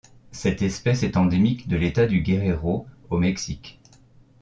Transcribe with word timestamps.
Cette 0.31 0.63
espèce 0.63 1.03
est 1.03 1.15
endémique 1.15 1.67
de 1.67 1.75
l'État 1.77 2.07
du 2.07 2.21
Guerrero 2.23 2.87
au 3.11 3.19
Mexique. 3.19 3.79